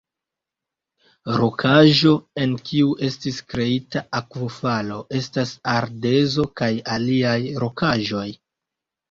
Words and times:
Rokaĵo 1.41 2.13
en 2.45 2.55
kiu 2.69 2.95
estis 3.09 3.37
kreita 3.55 4.03
akvofalo 4.21 4.99
estas 5.21 5.53
ardezo 5.75 6.49
kaj 6.63 6.73
aliaj 6.97 7.37
rokaĵoj. 7.67 8.27